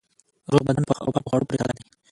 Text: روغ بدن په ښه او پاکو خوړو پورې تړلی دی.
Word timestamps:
روغ 0.51 0.61
بدن 0.67 0.83
په 0.87 0.93
ښه 0.97 1.01
او 1.05 1.13
پاکو 1.15 1.29
خوړو 1.31 1.47
پورې 1.47 1.57
تړلی 1.61 1.73
دی. 1.77 1.83